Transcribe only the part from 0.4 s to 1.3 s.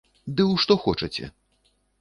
ў што хочаце.